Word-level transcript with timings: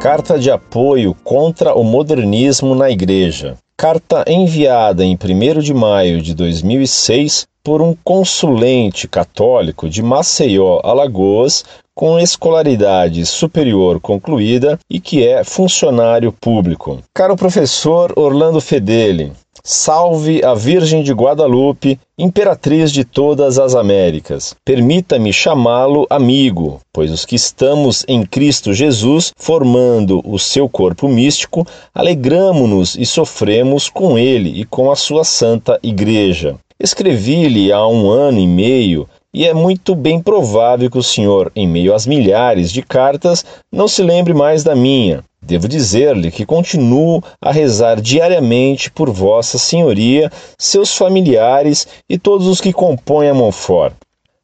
Carta 0.00 0.38
de 0.38 0.48
apoio 0.48 1.12
contra 1.24 1.74
o 1.74 1.82
modernismo 1.82 2.72
na 2.72 2.88
Igreja. 2.88 3.56
Carta 3.76 4.24
enviada 4.28 5.04
em 5.04 5.16
1 5.16 5.60
de 5.60 5.74
maio 5.74 6.22
de 6.22 6.34
2006 6.36 7.48
por 7.64 7.82
um 7.82 7.96
consulente 8.04 9.08
católico 9.08 9.88
de 9.88 10.00
Maceió, 10.00 10.80
Alagoas, 10.84 11.64
com 11.96 12.16
escolaridade 12.16 13.26
superior 13.26 13.98
concluída 13.98 14.78
e 14.88 15.00
que 15.00 15.26
é 15.26 15.42
funcionário 15.42 16.30
público. 16.30 17.00
Caro 17.12 17.34
professor 17.34 18.12
Orlando 18.16 18.60
Fedeli, 18.60 19.32
Salve 19.64 20.44
a 20.44 20.54
Virgem 20.54 21.02
de 21.02 21.12
Guadalupe, 21.12 21.98
imperatriz 22.18 22.90
de 22.92 23.04
todas 23.04 23.58
as 23.58 23.74
Américas. 23.74 24.54
Permita-me 24.64 25.32
chamá-lo 25.32 26.06
amigo, 26.08 26.80
pois 26.92 27.10
os 27.10 27.24
que 27.24 27.36
estamos 27.36 28.04
em 28.08 28.24
Cristo 28.24 28.72
Jesus, 28.72 29.32
formando 29.36 30.20
o 30.24 30.38
seu 30.38 30.68
corpo 30.68 31.08
místico, 31.08 31.66
alegramo-nos 31.94 32.94
e 32.96 33.04
sofremos 33.04 33.88
com 33.88 34.18
ele 34.18 34.60
e 34.60 34.64
com 34.64 34.90
a 34.90 34.96
sua 34.96 35.24
santa 35.24 35.78
Igreja. 35.82 36.56
Escrevi-lhe 36.80 37.72
há 37.72 37.86
um 37.86 38.08
ano 38.08 38.38
e 38.38 38.46
meio 38.46 39.08
e 39.34 39.44
é 39.44 39.52
muito 39.52 39.94
bem 39.94 40.20
provável 40.20 40.90
que 40.90 40.98
o 40.98 41.02
senhor, 41.02 41.52
em 41.54 41.68
meio 41.68 41.94
às 41.94 42.06
milhares 42.06 42.72
de 42.72 42.82
cartas, 42.82 43.44
não 43.70 43.86
se 43.86 44.02
lembre 44.02 44.32
mais 44.32 44.64
da 44.64 44.74
minha. 44.74 45.22
Devo 45.48 45.66
dizer-lhe 45.66 46.30
que 46.30 46.44
continuo 46.44 47.22
a 47.40 47.50
rezar 47.50 48.02
diariamente 48.02 48.90
por 48.90 49.08
Vossa 49.08 49.56
Senhoria, 49.56 50.30
seus 50.58 50.94
familiares 50.94 51.88
e 52.06 52.18
todos 52.18 52.46
os 52.46 52.60
que 52.60 52.70
compõem 52.70 53.30
a 53.30 53.34
Monfort. 53.34 53.94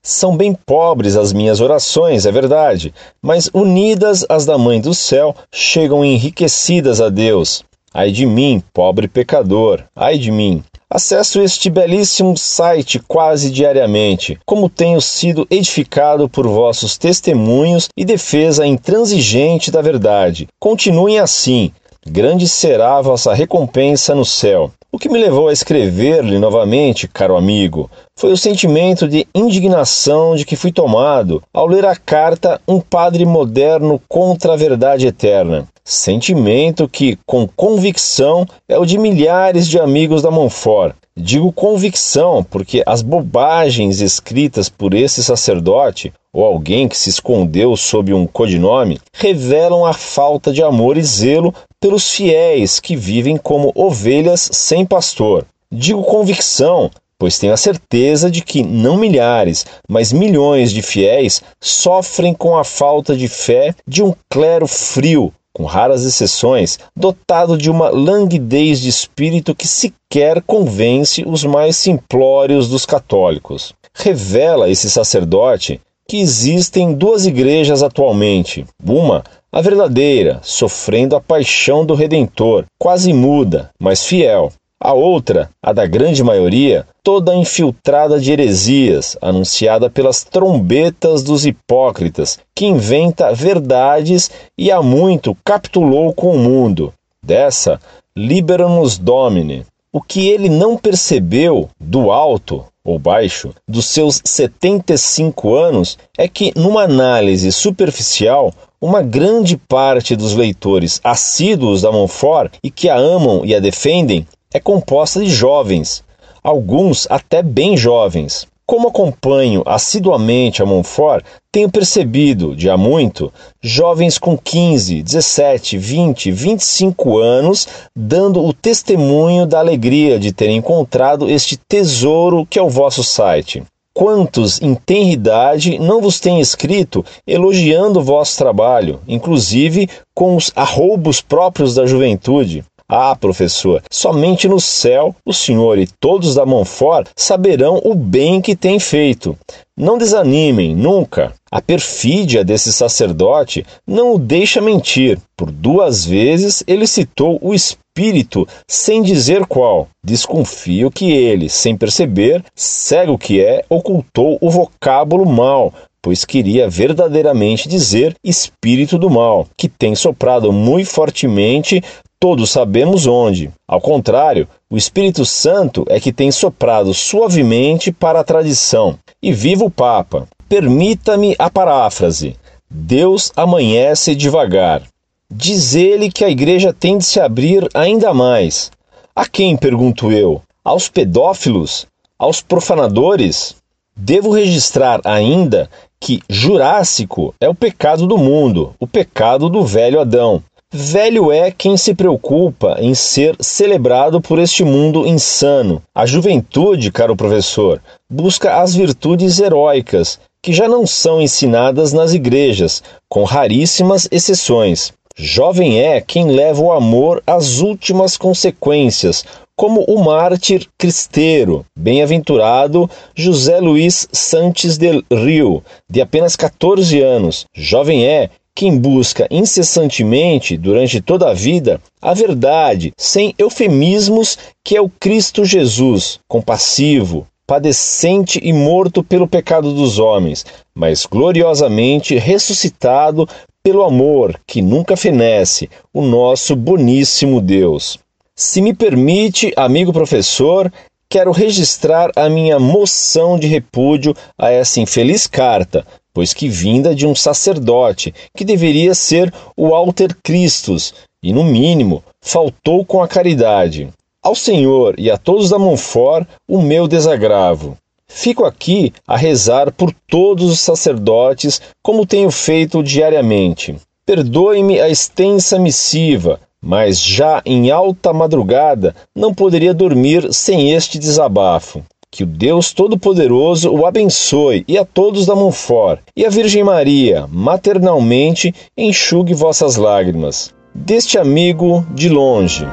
São 0.03 0.35
bem 0.35 0.55
pobres 0.55 1.15
as 1.15 1.31
minhas 1.31 1.61
orações, 1.61 2.25
é 2.25 2.33
verdade, 2.33 2.95
mas 3.21 3.51
unidas 3.53 4.25
às 4.31 4.47
da 4.47 4.57
Mãe 4.57 4.81
do 4.81 4.95
Céu, 4.95 5.37
chegam 5.53 6.03
enriquecidas 6.03 7.03
a 7.03 7.11
Deus. 7.11 7.63
Ai 7.93 8.11
de 8.11 8.25
mim, 8.25 8.63
pobre 8.73 9.07
pecador, 9.07 9.85
ai 9.95 10.17
de 10.17 10.31
mim. 10.31 10.65
Acesso 10.95 11.43
este 11.43 11.69
belíssimo 11.69 12.37
site 12.37 13.01
quase 13.01 13.51
diariamente, 13.51 14.39
como 14.47 14.69
tenho 14.69 15.01
sido 15.01 15.45
edificado 15.51 16.29
por 16.29 16.47
vossos 16.47 16.97
testemunhos 16.97 17.89
e 17.97 18.05
defesa 18.05 18.65
intransigente 18.65 19.73
da 19.73 19.83
verdade. 19.83 20.47
Continuem 20.61 21.19
assim, 21.19 21.73
grande 22.07 22.49
será 22.49 22.97
a 22.97 23.03
vossa 23.03 23.35
recompensa 23.35 24.15
no 24.15 24.25
céu. 24.25 24.71
O 24.93 24.97
que 24.97 25.09
me 25.09 25.19
levou 25.19 25.49
a 25.49 25.53
escrever-lhe 25.53 26.39
novamente, 26.39 27.09
caro 27.09 27.37
amigo, 27.37 27.91
foi 28.17 28.31
o 28.31 28.37
sentimento 28.37 29.09
de 29.09 29.27
indignação 29.35 30.37
de 30.37 30.45
que 30.45 30.55
fui 30.55 30.71
tomado 30.71 31.43
ao 31.53 31.67
ler 31.67 31.85
a 31.85 31.97
carta 31.97 32.61
Um 32.69 32.81
Padre 32.81 33.27
Moderno 33.27 34.01
contra 34.09 34.53
a 34.53 34.57
Verdade 34.57 35.09
Eterna. 35.09 35.67
Sentimento 35.87 36.89
que, 36.89 37.19
com 37.27 37.47
convicção, 37.47 38.47
é 38.67 38.79
o 38.79 38.87
de 38.87 38.97
milhares 38.97 39.69
de 39.69 39.79
amigos 39.79 40.23
da 40.23 40.31
Monfort. 40.31 40.97
Digo 41.15 41.53
convicção 41.53 42.43
porque 42.43 42.83
as 42.87 43.03
bobagens 43.03 44.01
escritas 44.01 44.71
por 44.71 44.95
esse 44.95 45.23
sacerdote 45.23 46.11
ou 46.33 46.43
alguém 46.43 46.89
que 46.89 46.97
se 46.97 47.11
escondeu 47.11 47.77
sob 47.77 48.15
um 48.15 48.27
codinome 48.27 48.99
revelam 49.13 49.85
a 49.85 49.93
falta 49.93 50.53
de 50.53 50.63
amor 50.63 50.97
e 50.97 51.03
zelo 51.03 51.55
pelos 51.79 52.11
fiéis 52.11 52.81
que 52.81 52.97
vivem 52.97 53.37
como 53.37 53.71
ovelhas 53.75 54.49
sem 54.53 54.87
pastor. 54.87 55.47
Digo 55.71 56.03
convicção 56.03 56.91
pois 57.19 57.39
tenho 57.39 57.53
a 57.53 57.57
certeza 57.57 58.31
de 58.31 58.43
que 58.43 58.63
não 58.63 58.97
milhares, 58.97 59.65
mas 59.89 60.13
milhões 60.13 60.73
de 60.73 60.83
fiéis 60.83 61.43
sofrem 61.61 62.35
com 62.35 62.59
a 62.59 62.65
falta 62.65 63.17
de 63.17 63.29
fé 63.29 63.75
de 63.87 64.03
um 64.03 64.15
clero 64.29 64.67
frio, 64.67 65.33
com 65.55 65.65
raras 65.65 66.05
exceções, 66.05 66.79
dotado 66.97 67.57
de 67.57 67.71
uma 67.71 67.89
languidez 67.89 68.81
de 68.81 68.89
espírito 68.89 69.55
que 69.55 69.69
sequer 69.69 70.43
convence 70.43 71.25
os 71.25 71.45
mais 71.45 71.77
simplórios 71.77 72.69
dos 72.69 72.85
católicos. 72.85 73.73
Revela 73.95 74.69
esse 74.69 74.91
sacerdote 74.91 75.81
que 76.09 76.19
existem 76.19 76.93
duas 76.93 77.25
igrejas 77.25 77.83
atualmente. 77.83 78.67
Uma, 78.85 79.23
a 79.51 79.61
verdadeira, 79.61 80.41
sofrendo 80.43 81.15
a 81.15 81.21
paixão 81.21 81.87
do 81.87 81.95
Redentor, 81.95 82.65
quase 82.77 83.13
muda, 83.13 83.71
mas 83.79 84.05
fiel. 84.05 84.53
A 84.85 84.93
outra, 84.93 85.49
a 85.63 85.73
da 85.73 85.87
grande 85.87 86.23
maioria, 86.23 86.87
toda 87.03 87.35
infiltrada 87.35 88.21
de 88.21 88.31
heresias, 88.31 89.17
anunciada 89.23 89.89
pelas 89.89 90.23
trombetas 90.23 91.23
dos 91.23 91.47
hipócritas, 91.47 92.39
que 92.55 92.67
inventa 92.67 93.33
verdades 93.33 94.31
e 94.59 94.71
há 94.71 94.83
muito 94.83 95.35
capitulou 95.43 96.13
com 96.13 96.33
o 96.33 96.39
mundo. 96.39 96.93
Dessa, 97.23 97.81
libera-nos 98.15 98.99
Domine. 98.99 99.65
O 99.91 100.03
que 100.03 100.29
ele 100.29 100.51
não 100.51 100.77
percebeu 100.77 101.71
do 101.81 102.13
alto 102.13 102.67
ou 102.85 102.99
baixo 102.99 103.55
dos 103.67 103.87
seus 103.87 104.21
75 104.23 105.55
anos 105.55 105.97
é 106.19 106.29
que, 106.29 106.53
numa 106.55 106.83
análise 106.83 107.51
superficial, 107.51 108.53
uma 108.79 109.01
grande 109.01 109.57
parte 109.57 110.15
dos 110.15 110.35
leitores 110.35 111.01
assíduos 111.03 111.81
da 111.81 111.91
Monfort 111.91 112.53
e 112.63 112.71
que 112.71 112.91
a 112.91 112.97
amam 112.99 113.43
e 113.47 113.55
a 113.55 113.61
defendem 113.61 114.27
é 114.55 114.61
composta 114.61 115.19
de 115.19 115.29
jovens, 115.29 116.05
alguns 116.41 117.09
até 117.11 117.43
bem 117.43 117.77
jovens. 117.77 118.47
Como 118.65 118.89
acompanho 118.89 119.65
assiduamente 119.67 120.63
a 120.63 120.67
Monfort, 120.67 121.25
tenho 121.51 121.69
percebido, 121.69 122.55
de 122.55 122.71
há 122.71 122.77
muito, 122.77 123.33
jovens 123.61 124.17
com 124.17 124.39
15, 124.39 125.03
17, 125.03 125.77
20, 125.77 126.31
25 126.31 127.19
anos 127.19 127.67
dando 127.95 128.43
o 128.43 128.55
testemunho 128.55 129.45
da 129.45 129.59
alegria 129.59 130.21
de 130.21 130.33
terem 130.33 130.59
encontrado 130.59 131.29
este 131.29 131.57
tesouro 131.57 132.47
que 132.47 132.59
é 132.59 132.63
o 132.63 132.71
vosso 132.71 133.03
site. 133.03 133.65
Quantos 133.93 134.63
em 134.63 134.75
tenridade 134.75 135.79
não 135.79 136.01
vos 136.01 136.19
têm 136.19 136.41
escrito 136.41 137.05
elogiando 137.27 138.01
o 138.01 138.05
vosso 138.05 138.39
trabalho, 138.39 139.01
inclusive 139.07 139.89
com 140.15 140.37
os 140.37 140.53
arroubos 140.57 141.21
próprios 141.21 141.75
da 141.75 141.87
juventude? 141.87 142.65
Ah, 142.87 143.17
professor, 143.17 143.83
somente 143.91 144.47
no 144.47 144.61
céu 144.61 145.17
o 145.25 145.33
senhor 145.33 145.79
e 145.79 145.87
todos 145.87 146.35
da 146.35 146.45
Monfort 146.45 147.09
saberão 147.17 147.81
o 147.83 147.95
bem 147.95 148.43
que 148.43 148.55
tem 148.55 148.79
feito. 148.79 149.37
Não 149.77 149.97
desanimem, 149.97 150.77
nunca. 150.77 151.33
A 151.51 151.63
perfídia 151.63 152.45
desse 152.45 152.73
sacerdote 152.73 153.65
não 153.87 154.15
o 154.15 154.19
deixa 154.19 154.61
mentir. 154.61 155.19
Por 155.37 155.51
duas 155.51 156.05
vezes 156.05 156.63
ele 156.67 156.87
citou 156.87 157.39
o 157.41 157.55
Espírito 157.55 158.47
sem 158.69 159.03
dizer 159.03 159.47
qual. 159.47 159.89
Desconfio 160.05 160.91
que 160.91 161.11
ele, 161.11 161.49
sem 161.49 161.77
perceber, 161.77 162.45
cego 162.55 163.17
que 163.17 163.41
é, 163.41 163.65
ocultou 163.69 164.37
o 164.41 164.51
vocábulo 164.51 165.25
mal, 165.25 165.73
pois 166.05 166.23
queria 166.23 166.69
verdadeiramente 166.69 167.67
dizer 167.67 168.15
espírito 168.23 168.99
do 168.99 169.09
mal, 169.09 169.49
que 169.57 169.71
tem 169.71 169.95
soprado 169.95 170.53
muito 170.53 170.91
fortemente 170.91 171.83
todos 172.21 172.51
sabemos 172.51 173.07
onde. 173.07 173.51
Ao 173.67 173.81
contrário, 173.81 174.47
o 174.69 174.77
Espírito 174.77 175.25
Santo 175.25 175.83
é 175.89 175.99
que 175.99 176.13
tem 176.13 176.31
soprado 176.31 176.93
suavemente 176.93 177.91
para 177.91 178.21
a 178.21 178.25
tradição. 178.25 178.99
E 179.23 179.33
viva 179.33 179.65
o 179.65 179.71
Papa! 179.71 180.29
Permita-me 180.47 181.35
a 181.39 181.49
paráfrase. 181.49 182.37
Deus 182.71 183.33
amanhece 183.35 184.15
devagar. 184.15 184.83
Diz 185.31 185.75
ele 185.75 186.11
que 186.11 186.25
a 186.25 186.29
igreja 186.29 186.71
tem 186.71 186.99
de 186.99 187.05
se 187.07 187.19
abrir 187.19 187.67
ainda 187.73 188.13
mais. 188.13 188.71
A 189.17 189.27
quem, 189.27 189.57
pergunto 189.57 190.13
eu? 190.13 190.43
Aos 190.63 190.87
pedófilos? 190.87 191.87
Aos 192.19 192.43
profanadores? 192.43 193.57
Devo 193.97 194.31
registrar 194.31 195.01
ainda 195.05 195.71
que 196.01 196.21
Jurássico 196.29 197.35
é 197.41 197.49
o 197.49 197.55
pecado 197.55 198.07
do 198.07 198.19
mundo, 198.19 198.75
o 198.79 198.87
pecado 198.87 199.49
do 199.49 199.65
velho 199.65 200.01
Adão. 200.01 200.43
Velho 200.73 201.31
é 201.31 201.53
quem 201.53 201.77
se 201.77 201.95
preocupa 201.95 202.77
em 202.81 202.95
ser 202.95 203.37
celebrado 203.39 204.21
por 204.21 204.41
este 204.41 204.65
mundo 204.65 205.07
insano. 205.07 205.81
A 205.95 206.05
juventude, 206.05 206.91
caro 206.91 207.15
professor, 207.15 207.81
busca 208.11 208.61
as 208.61 208.75
virtudes 208.75 209.39
heróicas, 209.39 210.19
que 210.43 210.53
já 210.53 210.67
não 210.67 210.85
são 210.85 211.23
ensinadas 211.23 211.93
nas 211.93 212.13
igrejas, 212.13 212.83
com 213.09 213.23
raríssimas 213.23 214.09
exceções. 214.11 214.93
Jovem 215.17 215.81
é 215.81 216.01
quem 216.01 216.33
leva 216.33 216.61
o 216.61 216.73
amor 216.73 217.23
às 217.25 217.61
últimas 217.61 218.17
consequências, 218.17 219.25
como 219.57 219.83
o 219.85 220.03
mártir 220.03 220.67
cristeiro, 220.77 221.65
bem-aventurado 221.79 222.91
José 223.15 223.61
Luiz 223.61 224.09
Santos 224.13 224.77
del 224.77 225.05
Rio, 225.11 225.63
de 225.89 226.01
apenas 226.01 226.35
14 226.37 227.01
anos. 227.01 227.47
Jovem 227.55 228.05
é 228.05 228.31
quem 228.55 228.79
busca 228.79 229.27
incessantemente, 229.31 230.57
durante 230.57 231.01
toda 231.01 231.31
a 231.31 231.35
vida, 231.35 231.81
a 232.01 232.15
verdade, 232.15 232.93
sem 232.97 233.35
eufemismos, 233.37 234.39
que 234.65 234.77
é 234.77 234.81
o 234.81 234.89
Cristo 234.89 235.45
Jesus, 235.45 236.21
compassivo, 236.29 237.27
padecente 237.47 238.41
e 238.43 238.53
morto 238.53 239.03
pelo 239.03 239.29
pecado 239.29 239.73
dos 239.73 239.99
homens, 239.99 240.47
mas 240.75 241.05
gloriosamente 241.05 242.17
ressuscitado 242.17 243.29
pelo 243.63 243.83
amor 243.83 244.39
que 244.47 244.63
nunca 244.63 244.97
fenece, 244.97 245.69
o 245.93 246.03
nosso 246.03 246.55
boníssimo 246.55 247.41
Deus. 247.41 247.99
Se 248.37 248.61
me 248.61 248.75
permite, 248.75 249.53
amigo 249.57 249.93
professor, 249.93 250.73
quero 251.09 251.31
registrar 251.31 252.11
a 252.17 252.29
minha 252.29 252.59
moção 252.59 253.39
de 253.39 253.47
repúdio 253.47 254.13
a 254.37 254.51
essa 254.51 254.81
infeliz 254.81 255.29
carta, 255.29 255.87
pois 256.13 256.35
que 256.35 256.49
vinda 256.49 256.97
de 256.97 257.07
um 257.07 257.15
sacerdote, 257.15 258.13
que 258.37 258.45
deveria 258.45 258.93
ser 258.93 259.33
o 259.57 259.73
alter 259.73 260.17
Christus, 260.21 260.95
e 261.23 261.33
no 261.33 261.45
mínimo 261.45 262.03
faltou 262.21 262.85
com 262.85 263.01
a 263.01 263.07
caridade. 263.07 263.89
Ao 264.21 264.35
Senhor 264.35 264.99
e 264.99 265.13
a 265.13 265.17
todos 265.17 265.51
da 265.51 265.59
Monfort 265.59 266.27
o 266.49 266.61
meu 266.61 266.89
desagravo. 266.89 267.79
Fico 268.09 268.45
aqui 268.45 268.93
a 269.07 269.17
rezar 269.17 269.71
por 269.71 269.95
todos 270.09 270.51
os 270.51 270.59
sacerdotes, 270.59 271.63
como 271.81 272.05
tenho 272.05 272.33
feito 272.33 272.83
diariamente. 272.83 273.77
Perdoe-me 274.05 274.81
a 274.81 274.89
extensa 274.89 275.57
missiva, 275.57 276.41
mas 276.65 276.99
já 276.99 277.43
em 277.45 277.71
alta 277.71 278.13
madrugada 278.13 278.95
não 279.15 279.35
poderia 279.35 279.75
dormir 279.75 280.33
sem 280.33 280.73
este 280.73 280.99
desabafo. 280.99 281.83
Que 282.11 282.23
o 282.23 282.27
Deus 282.27 282.73
Todo-Poderoso 282.73 283.71
o 283.71 283.85
abençoe 283.85 284.65
e 284.67 284.79
a 284.79 284.85
todos 284.85 285.27
da 285.27 285.35
Monfort, 285.35 286.01
e 286.17 286.25
a 286.25 286.31
Virgem 286.31 286.65
Maria, 286.65 287.27
maternalmente, 287.31 288.55
enxugue 288.79 289.35
vossas 289.35 289.77
lágrimas. 289.77 290.55
Deste 290.75 291.19
amigo 291.19 291.85
de 291.93 292.09
longe. 292.09 292.67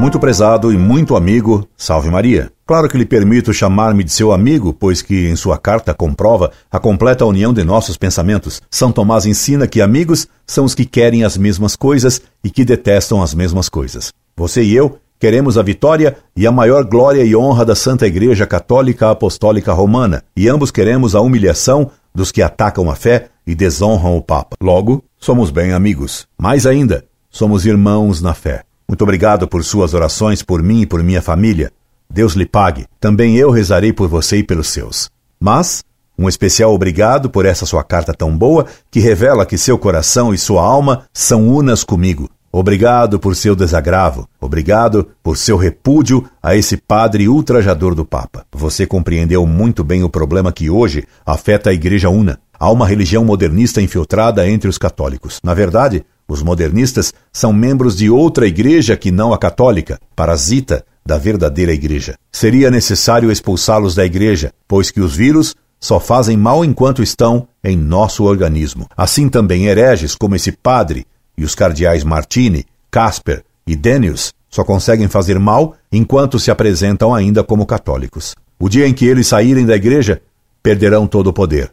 Muito 0.00 0.18
prezado 0.18 0.72
e 0.72 0.78
muito 0.78 1.14
amigo, 1.14 1.68
salve 1.76 2.08
Maria. 2.08 2.50
Claro 2.70 2.88
que 2.88 2.96
lhe 2.96 3.04
permito 3.04 3.52
chamar-me 3.52 4.04
de 4.04 4.12
seu 4.12 4.30
amigo, 4.30 4.72
pois 4.72 5.02
que 5.02 5.26
em 5.26 5.34
sua 5.34 5.58
carta 5.58 5.92
comprova 5.92 6.52
a 6.70 6.78
completa 6.78 7.26
união 7.26 7.52
de 7.52 7.64
nossos 7.64 7.96
pensamentos. 7.96 8.62
São 8.70 8.92
Tomás 8.92 9.26
ensina 9.26 9.66
que 9.66 9.80
amigos 9.80 10.28
são 10.46 10.64
os 10.66 10.72
que 10.72 10.84
querem 10.84 11.24
as 11.24 11.36
mesmas 11.36 11.74
coisas 11.74 12.22
e 12.44 12.48
que 12.48 12.64
detestam 12.64 13.20
as 13.20 13.34
mesmas 13.34 13.68
coisas. 13.68 14.12
Você 14.36 14.62
e 14.62 14.72
eu 14.72 15.00
queremos 15.18 15.58
a 15.58 15.62
vitória 15.62 16.16
e 16.36 16.46
a 16.46 16.52
maior 16.52 16.84
glória 16.84 17.24
e 17.24 17.34
honra 17.34 17.64
da 17.64 17.74
Santa 17.74 18.06
Igreja 18.06 18.46
Católica 18.46 19.10
Apostólica 19.10 19.72
Romana, 19.72 20.22
e 20.36 20.48
ambos 20.48 20.70
queremos 20.70 21.16
a 21.16 21.20
humilhação 21.20 21.90
dos 22.14 22.30
que 22.30 22.40
atacam 22.40 22.88
a 22.88 22.94
fé 22.94 23.30
e 23.44 23.52
desonram 23.52 24.16
o 24.16 24.22
Papa. 24.22 24.56
Logo, 24.62 25.02
somos 25.18 25.50
bem 25.50 25.72
amigos. 25.72 26.28
Mais 26.38 26.66
ainda, 26.66 27.04
somos 27.32 27.66
irmãos 27.66 28.22
na 28.22 28.32
fé. 28.32 28.62
Muito 28.88 29.02
obrigado 29.02 29.48
por 29.48 29.64
suas 29.64 29.92
orações 29.92 30.40
por 30.40 30.62
mim 30.62 30.82
e 30.82 30.86
por 30.86 31.02
minha 31.02 31.20
família. 31.20 31.72
Deus 32.10 32.34
lhe 32.34 32.44
pague. 32.44 32.86
Também 32.98 33.36
eu 33.36 33.50
rezarei 33.50 33.92
por 33.92 34.08
você 34.08 34.38
e 34.38 34.42
pelos 34.42 34.68
seus. 34.68 35.08
Mas, 35.38 35.84
um 36.18 36.28
especial 36.28 36.74
obrigado 36.74 37.30
por 37.30 37.46
essa 37.46 37.64
sua 37.64 37.84
carta 37.84 38.12
tão 38.12 38.36
boa 38.36 38.66
que 38.90 39.00
revela 39.00 39.46
que 39.46 39.56
seu 39.56 39.78
coração 39.78 40.34
e 40.34 40.38
sua 40.38 40.62
alma 40.62 41.04
são 41.12 41.48
unas 41.48 41.84
comigo. 41.84 42.28
Obrigado 42.52 43.20
por 43.20 43.36
seu 43.36 43.54
desagravo. 43.54 44.28
Obrigado 44.40 45.06
por 45.22 45.38
seu 45.38 45.56
repúdio 45.56 46.28
a 46.42 46.56
esse 46.56 46.76
padre 46.76 47.28
ultrajador 47.28 47.94
do 47.94 48.04
Papa. 48.04 48.44
Você 48.52 48.86
compreendeu 48.86 49.46
muito 49.46 49.84
bem 49.84 50.02
o 50.02 50.10
problema 50.10 50.52
que 50.52 50.68
hoje 50.68 51.04
afeta 51.24 51.70
a 51.70 51.72
Igreja 51.72 52.10
Una. 52.10 52.40
Há 52.58 52.68
uma 52.70 52.88
religião 52.88 53.24
modernista 53.24 53.80
infiltrada 53.80 54.48
entre 54.48 54.68
os 54.68 54.76
católicos. 54.76 55.38
Na 55.44 55.54
verdade, 55.54 56.04
os 56.26 56.42
modernistas 56.42 57.14
são 57.32 57.52
membros 57.52 57.96
de 57.96 58.10
outra 58.10 58.46
igreja 58.46 58.96
que 58.96 59.12
não 59.12 59.32
a 59.32 59.38
católica, 59.38 59.98
parasita 60.14 60.84
da 61.04 61.18
verdadeira 61.18 61.72
igreja. 61.72 62.16
Seria 62.32 62.70
necessário 62.70 63.30
expulsá-los 63.30 63.94
da 63.94 64.04
igreja, 64.04 64.52
pois 64.68 64.90
que 64.90 65.00
os 65.00 65.14
vírus 65.14 65.54
só 65.80 65.98
fazem 65.98 66.36
mal 66.36 66.64
enquanto 66.64 67.02
estão 67.02 67.48
em 67.64 67.76
nosso 67.76 68.24
organismo. 68.24 68.86
Assim 68.96 69.28
também 69.28 69.66
hereges 69.66 70.14
como 70.14 70.36
esse 70.36 70.52
padre 70.52 71.06
e 71.36 71.44
os 71.44 71.54
cardeais 71.54 72.04
Martini, 72.04 72.66
Casper 72.90 73.42
e 73.66 73.74
Denius 73.74 74.32
só 74.50 74.64
conseguem 74.64 75.08
fazer 75.08 75.38
mal 75.38 75.74
enquanto 75.90 76.38
se 76.38 76.50
apresentam 76.50 77.14
ainda 77.14 77.42
como 77.42 77.64
católicos. 77.64 78.34
O 78.58 78.68
dia 78.68 78.86
em 78.86 78.92
que 78.92 79.06
eles 79.06 79.26
saírem 79.26 79.64
da 79.64 79.76
igreja, 79.76 80.20
perderão 80.62 81.06
todo 81.06 81.28
o 81.28 81.32
poder. 81.32 81.72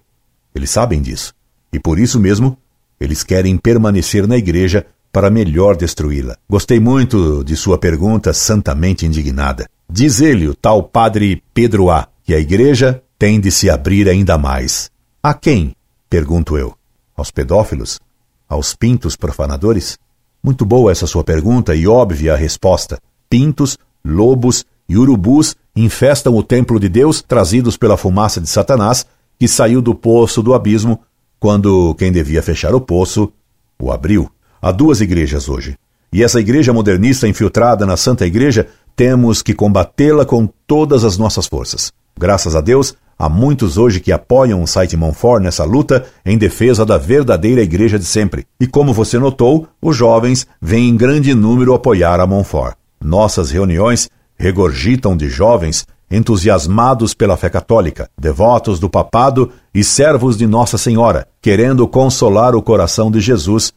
Eles 0.55 0.69
sabem 0.69 1.01
disso. 1.01 1.33
E 1.73 1.79
por 1.79 1.99
isso 1.99 2.19
mesmo 2.19 2.57
eles 2.99 3.23
querem 3.23 3.57
permanecer 3.57 4.27
na 4.27 4.37
igreja 4.37 4.85
para 5.17 5.31
melhor 5.31 5.75
destruí-la. 5.75 6.37
Gostei 6.47 6.79
muito 6.79 7.43
de 7.43 7.55
sua 7.55 7.75
pergunta 7.79 8.31
santamente 8.33 9.03
indignada. 9.03 9.67
Diz 9.89 10.21
ele, 10.21 10.47
o 10.47 10.53
tal 10.53 10.83
padre 10.83 11.41
Pedro 11.55 11.89
A, 11.89 12.07
que 12.23 12.35
a 12.35 12.39
igreja 12.39 13.01
tem 13.17 13.39
de 13.39 13.49
se 13.49 13.67
abrir 13.67 14.07
ainda 14.07 14.37
mais. 14.37 14.91
A 15.23 15.33
quem? 15.33 15.75
pergunto 16.07 16.55
eu. 16.55 16.75
Aos 17.15 17.31
pedófilos? 17.31 17.99
Aos 18.47 18.75
pintos 18.75 19.15
profanadores? 19.15 19.97
Muito 20.43 20.63
boa 20.63 20.91
essa 20.91 21.07
sua 21.07 21.23
pergunta 21.23 21.73
e 21.73 21.87
óbvia 21.87 22.35
a 22.35 22.37
resposta. 22.37 22.99
Pintos, 23.27 23.75
lobos 24.05 24.63
e 24.87 24.95
urubus 24.95 25.55
infestam 25.75 26.35
o 26.35 26.43
templo 26.43 26.79
de 26.79 26.89
Deus, 26.89 27.23
trazidos 27.23 27.75
pela 27.75 27.97
fumaça 27.97 28.39
de 28.39 28.47
Satanás, 28.47 29.03
que 29.39 29.47
saiu 29.47 29.81
do 29.81 29.95
poço 29.95 30.43
do 30.43 30.53
abismo 30.53 31.01
quando 31.39 31.95
quem 31.95 32.11
devia 32.11 32.43
fechar 32.43 32.75
o 32.75 32.79
poço 32.79 33.33
o 33.81 33.91
abriu. 33.91 34.29
Há 34.61 34.71
duas 34.71 35.01
igrejas 35.01 35.47
hoje. 35.47 35.75
E 36.11 36.23
essa 36.23 36.39
igreja 36.39 36.73
modernista 36.73 37.27
infiltrada 37.27 37.85
na 37.85 37.97
Santa 37.97 38.25
Igreja, 38.25 38.67
temos 38.95 39.41
que 39.41 39.53
combatê-la 39.53 40.25
com 40.25 40.49
todas 40.65 41.03
as 41.03 41.17
nossas 41.17 41.45
forças. 41.45 41.91
Graças 42.17 42.55
a 42.55 42.61
Deus, 42.61 42.95
há 43.19 43.29
muitos 43.29 43.77
hoje 43.77 43.99
que 43.99 44.11
apoiam 44.11 44.63
o 44.63 44.67
site 44.67 44.97
Monfort 44.97 45.43
nessa 45.43 45.63
luta 45.63 46.05
em 46.25 46.37
defesa 46.37 46.83
da 46.85 46.97
verdadeira 46.97 47.61
igreja 47.61 47.99
de 47.99 48.05
sempre. 48.05 48.47
E 48.59 48.65
como 48.65 48.93
você 48.93 49.19
notou, 49.19 49.67
os 49.79 49.95
jovens 49.95 50.47
vêm 50.59 50.89
em 50.89 50.97
grande 50.97 51.35
número 51.35 51.75
apoiar 51.75 52.19
a 52.19 52.25
Monfort. 52.25 52.75
Nossas 52.99 53.51
reuniões 53.51 54.09
regurgitam 54.35 55.15
de 55.15 55.29
jovens 55.29 55.85
entusiasmados 56.09 57.13
pela 57.13 57.37
fé 57.37 57.49
católica, 57.49 58.09
devotos 58.17 58.79
do 58.79 58.89
papado 58.89 59.51
e 59.73 59.83
servos 59.83 60.37
de 60.37 60.47
Nossa 60.47 60.77
Senhora, 60.77 61.27
querendo 61.41 61.87
consolar 61.87 62.55
o 62.55 62.61
coração 62.61 63.11
de 63.11 63.19
Jesus 63.19 63.73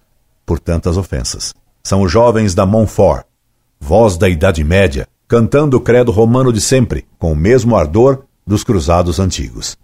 por 0.50 0.58
tantas 0.58 0.96
ofensas. 0.96 1.54
São 1.80 2.02
os 2.02 2.10
jovens 2.10 2.56
da 2.56 2.66
Montfort, 2.66 3.24
voz 3.78 4.16
da 4.16 4.28
Idade 4.28 4.64
Média, 4.64 5.06
cantando 5.28 5.76
o 5.76 5.80
credo 5.80 6.10
romano 6.10 6.52
de 6.52 6.60
sempre, 6.60 7.06
com 7.20 7.30
o 7.30 7.36
mesmo 7.36 7.76
ardor 7.76 8.24
dos 8.44 8.64
cruzados 8.64 9.20
antigos. 9.20 9.78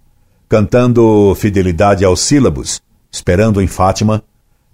Cantando 0.49 1.33
fidelidade 1.37 2.05
aos 2.05 2.19
sílabos, 2.19 2.83
esperando 3.13 3.63
em 3.63 3.69
Fátima 3.69 4.25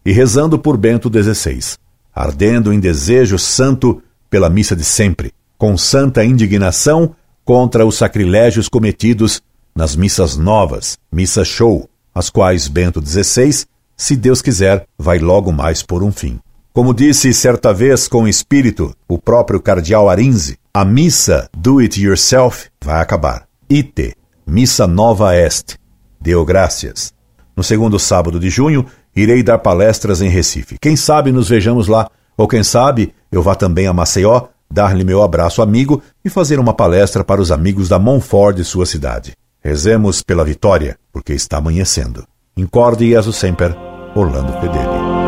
e 0.02 0.12
rezando 0.12 0.58
por 0.58 0.78
Bento 0.78 1.10
XVI, 1.10 1.76
ardendo 2.14 2.72
em 2.72 2.80
desejo 2.80 3.38
santo 3.38 4.02
pela 4.30 4.48
missa 4.48 4.74
de 4.74 4.84
sempre, 4.84 5.30
com 5.58 5.76
santa 5.76 6.24
indignação 6.24 7.14
contra 7.44 7.84
os 7.84 7.96
sacrilégios 7.96 8.66
cometidos 8.66 9.42
nas 9.76 9.94
missas 9.94 10.38
novas, 10.38 10.96
missa 11.12 11.44
show, 11.44 11.86
as 12.14 12.30
quais 12.30 12.66
Bento 12.66 13.06
XVI, 13.06 13.66
se 14.02 14.16
Deus 14.16 14.42
quiser, 14.42 14.84
vai 14.98 15.20
logo 15.20 15.52
mais 15.52 15.80
por 15.80 16.02
um 16.02 16.10
fim. 16.10 16.40
Como 16.72 16.92
disse 16.92 17.32
certa 17.32 17.72
vez 17.72 18.08
com 18.08 18.26
espírito 18.26 18.92
o 19.06 19.16
próprio 19.16 19.60
cardeal 19.60 20.10
Arinze, 20.10 20.58
a 20.74 20.84
missa 20.84 21.48
do 21.56 21.78
it 21.78 22.02
yourself 22.02 22.68
vai 22.84 23.00
acabar. 23.00 23.46
Ite, 23.70 24.16
missa 24.44 24.88
nova 24.88 25.36
est. 25.36 25.76
Deu 26.20 26.44
graças. 26.44 27.14
No 27.56 27.62
segundo 27.62 27.96
sábado 27.96 28.40
de 28.40 28.50
junho, 28.50 28.84
irei 29.14 29.40
dar 29.40 29.58
palestras 29.58 30.20
em 30.20 30.28
Recife. 30.28 30.78
Quem 30.80 30.96
sabe 30.96 31.30
nos 31.30 31.48
vejamos 31.48 31.86
lá, 31.86 32.10
ou 32.36 32.48
quem 32.48 32.64
sabe 32.64 33.14
eu 33.30 33.40
vá 33.40 33.54
também 33.54 33.86
a 33.86 33.92
Maceió 33.92 34.48
dar-lhe 34.68 35.04
meu 35.04 35.22
abraço 35.22 35.62
amigo 35.62 36.02
e 36.24 36.28
fazer 36.28 36.58
uma 36.58 36.74
palestra 36.74 37.22
para 37.22 37.40
os 37.40 37.52
amigos 37.52 37.88
da 37.88 38.00
Montfort 38.00 38.56
de 38.56 38.64
sua 38.64 38.84
cidade. 38.84 39.36
Rezemos 39.60 40.22
pela 40.22 40.44
vitória, 40.44 40.98
porque 41.12 41.34
está 41.34 41.58
amanhecendo. 41.58 42.26
Incorde 42.56 43.08
Jesus 43.08 43.36
Semper, 43.36 43.91
Orlando 44.14 44.52
Fedeli. 44.60 45.21